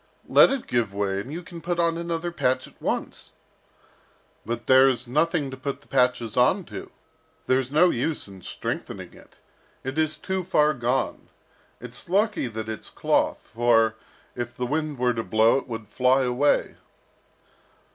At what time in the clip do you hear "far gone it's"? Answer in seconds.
10.43-12.09